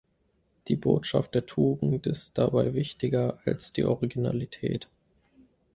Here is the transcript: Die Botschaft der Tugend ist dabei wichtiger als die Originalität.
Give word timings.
Die 0.67 0.75
Botschaft 0.75 1.35
der 1.35 1.45
Tugend 1.45 2.07
ist 2.07 2.35
dabei 2.39 2.73
wichtiger 2.73 3.37
als 3.45 3.71
die 3.71 3.83
Originalität. 3.85 4.89